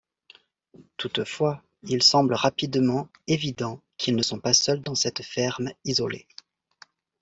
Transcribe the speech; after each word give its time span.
Toutefois, 0.97 1.61
il 1.83 2.01
semble 2.01 2.33
rapidement 2.33 3.07
évident 3.27 3.79
qu'ils 3.97 4.15
ne 4.15 4.23
sont 4.23 4.39
pas 4.39 4.55
seuls 4.55 4.81
dans 4.81 4.95
cette 4.95 5.21
ferme 5.21 5.73
isolée… 5.85 6.27